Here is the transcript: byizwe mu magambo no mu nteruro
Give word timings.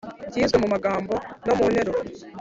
byizwe 0.29 0.57
mu 0.61 0.67
magambo 0.73 1.13
no 1.45 1.53
mu 1.57 1.65
nteruro 1.71 1.99